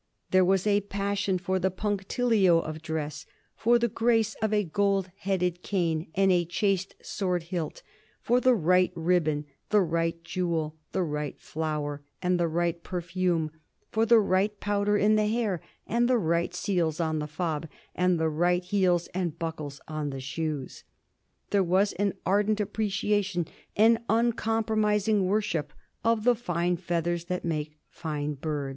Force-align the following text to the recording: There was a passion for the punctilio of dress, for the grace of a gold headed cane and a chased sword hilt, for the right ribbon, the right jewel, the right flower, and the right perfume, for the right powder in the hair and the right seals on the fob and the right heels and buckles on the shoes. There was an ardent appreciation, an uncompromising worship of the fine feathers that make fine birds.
There 0.31 0.43
was 0.43 0.65
a 0.65 0.81
passion 0.81 1.37
for 1.37 1.59
the 1.59 1.69
punctilio 1.69 2.57
of 2.57 2.81
dress, 2.81 3.27
for 3.55 3.77
the 3.77 3.87
grace 3.87 4.33
of 4.41 4.51
a 4.51 4.63
gold 4.63 5.11
headed 5.17 5.61
cane 5.61 6.07
and 6.15 6.31
a 6.31 6.43
chased 6.43 6.95
sword 7.03 7.43
hilt, 7.43 7.83
for 8.19 8.41
the 8.41 8.55
right 8.55 8.91
ribbon, 8.95 9.45
the 9.69 9.81
right 9.81 10.19
jewel, 10.23 10.75
the 10.91 11.03
right 11.03 11.39
flower, 11.39 12.01
and 12.19 12.39
the 12.39 12.47
right 12.47 12.81
perfume, 12.81 13.51
for 13.91 14.07
the 14.07 14.17
right 14.17 14.59
powder 14.59 14.97
in 14.97 15.17
the 15.17 15.27
hair 15.27 15.61
and 15.85 16.09
the 16.09 16.17
right 16.17 16.55
seals 16.55 16.99
on 16.99 17.19
the 17.19 17.27
fob 17.27 17.67
and 17.93 18.19
the 18.19 18.27
right 18.27 18.63
heels 18.63 19.05
and 19.13 19.37
buckles 19.37 19.79
on 19.87 20.09
the 20.09 20.19
shoes. 20.19 20.83
There 21.51 21.61
was 21.61 21.93
an 21.93 22.13
ardent 22.25 22.59
appreciation, 22.59 23.47
an 23.75 24.03
uncompromising 24.09 25.27
worship 25.27 25.71
of 26.03 26.23
the 26.23 26.33
fine 26.33 26.77
feathers 26.77 27.25
that 27.25 27.45
make 27.45 27.77
fine 27.87 28.33
birds. 28.33 28.69